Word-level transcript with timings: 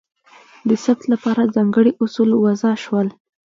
د 0.69 0.71
ثبت 0.83 1.03
لپاره 1.13 1.51
ځانګړي 1.55 1.91
اصول 2.03 2.29
وضع 2.43 2.73
شول. 2.83 3.07